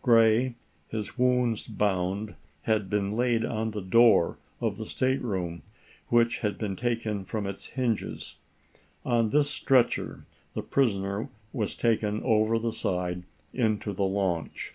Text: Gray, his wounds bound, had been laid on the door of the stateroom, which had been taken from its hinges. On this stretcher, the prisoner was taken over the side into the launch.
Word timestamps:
Gray, 0.00 0.54
his 0.88 1.18
wounds 1.18 1.66
bound, 1.66 2.34
had 2.62 2.88
been 2.88 3.14
laid 3.14 3.44
on 3.44 3.72
the 3.72 3.82
door 3.82 4.38
of 4.58 4.78
the 4.78 4.86
stateroom, 4.86 5.60
which 6.08 6.38
had 6.38 6.56
been 6.56 6.76
taken 6.76 7.24
from 7.26 7.46
its 7.46 7.66
hinges. 7.66 8.36
On 9.04 9.28
this 9.28 9.50
stretcher, 9.50 10.24
the 10.54 10.62
prisoner 10.62 11.28
was 11.52 11.74
taken 11.76 12.22
over 12.22 12.58
the 12.58 12.72
side 12.72 13.24
into 13.52 13.92
the 13.92 14.06
launch. 14.06 14.72